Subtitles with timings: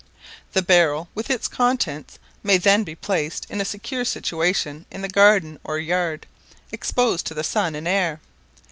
[0.53, 5.07] The barrel with its contents may then be placed in a secure situation in the
[5.07, 6.25] garden or yard,
[6.71, 8.19] exposed to the sun and air.